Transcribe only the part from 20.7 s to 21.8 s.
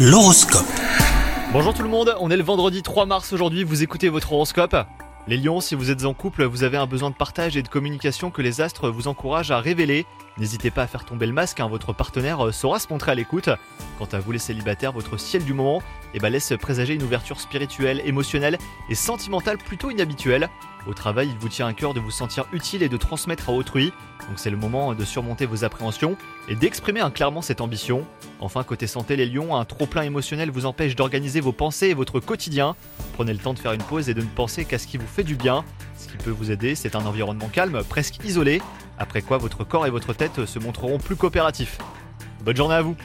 Au travail, il vous tient à